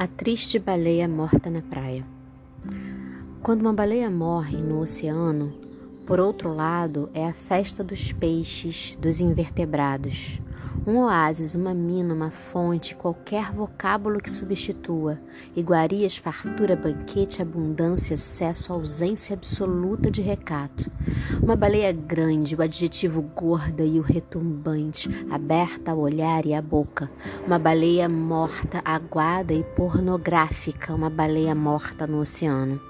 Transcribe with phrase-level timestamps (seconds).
[0.00, 2.06] A triste baleia morta na praia.
[3.42, 5.52] Quando uma baleia morre no oceano,
[6.06, 10.40] por outro lado, é a festa dos peixes, dos invertebrados.
[10.86, 15.20] Um oásis, uma mina, uma fonte, qualquer vocábulo que substitua.
[15.54, 20.90] Iguarias, fartura, banquete, abundância, excesso, ausência absoluta de recato.
[21.42, 27.10] Uma baleia grande, o adjetivo gorda e o retumbante, aberta ao olhar e à boca.
[27.46, 32.89] Uma baleia morta, aguada e pornográfica, uma baleia morta no oceano.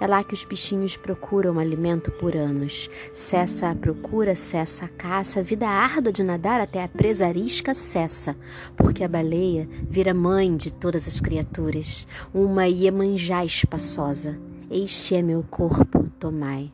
[0.00, 2.88] É lá que os bichinhos procuram alimento por anos.
[3.12, 7.74] Cessa a procura, cessa a caça, a vida árdua de nadar até a presa arisca
[7.74, 8.34] cessa,
[8.76, 14.38] porque a baleia vira mãe de todas as criaturas, uma Iemanjá espaçosa.
[14.70, 16.72] Este é meu corpo, tomai.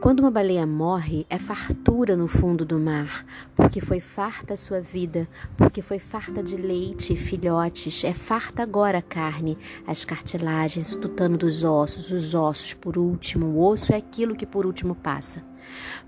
[0.00, 4.80] Quando uma baleia morre, é fartura no fundo do mar, porque foi farta a sua
[4.80, 10.92] vida, porque foi farta de leite e filhotes, é farta agora a carne, as cartilagens,
[10.92, 14.94] o tutano dos ossos, os ossos por último, o osso é aquilo que por último
[14.94, 15.42] passa.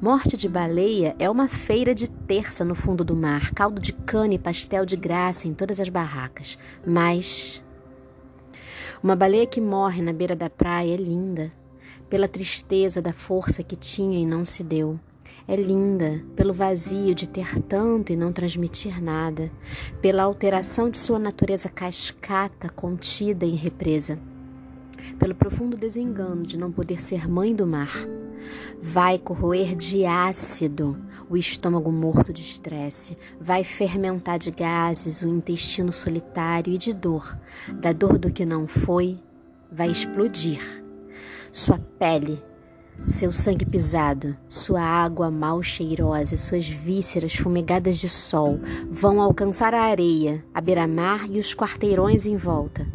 [0.00, 4.34] Morte de baleia é uma feira de terça no fundo do mar, caldo de cana
[4.34, 6.56] e pastel de graça em todas as barracas.
[6.86, 7.64] Mas
[9.02, 11.57] uma baleia que morre na beira da praia é linda
[12.08, 14.98] pela tristeza da força que tinha e não se deu.
[15.46, 19.50] É linda pelo vazio de ter tanto e não transmitir nada,
[20.00, 24.18] pela alteração de sua natureza cascata, contida e represa,
[25.18, 28.06] pelo profundo desengano de não poder ser mãe do mar.
[28.82, 30.98] Vai corroer de ácido
[31.30, 37.38] o estômago morto de estresse, vai fermentar de gases o intestino solitário e de dor,
[37.80, 39.18] da dor do que não foi,
[39.70, 40.87] vai explodir
[41.52, 42.42] sua pele,
[43.04, 49.82] seu sangue pisado, sua água mal cheirosa, suas vísceras fumegadas de sol vão alcançar a
[49.82, 52.86] areia, a beira-mar e os quarteirões em volta,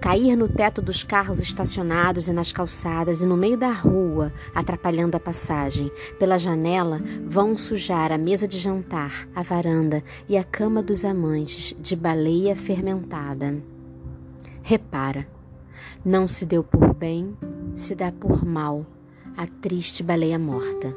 [0.00, 5.16] cair no teto dos carros estacionados e nas calçadas e no meio da rua, atrapalhando
[5.16, 5.90] a passagem.
[6.18, 11.74] Pela janela vão sujar a mesa de jantar, a varanda e a cama dos amantes
[11.78, 13.56] de baleia fermentada.
[14.62, 15.26] Repara,
[16.04, 17.36] não se deu por bem
[17.74, 18.86] se dá por mal
[19.36, 20.94] a triste baleia morta.